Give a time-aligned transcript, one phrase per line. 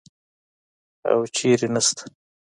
[1.09, 2.03] او چېرته نسته.